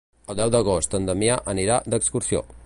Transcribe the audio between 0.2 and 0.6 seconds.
El deu